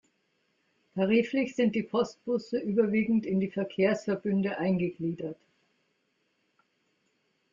[0.95, 5.37] Tariflich sind die Postbusse überwiegend in die Verkehrsverbünde eingegliedert.